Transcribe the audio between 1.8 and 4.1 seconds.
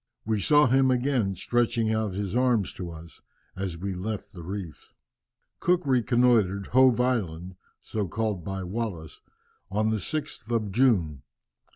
out his arms to us, as we